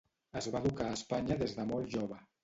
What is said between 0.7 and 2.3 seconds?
a Espanya des de molt jove.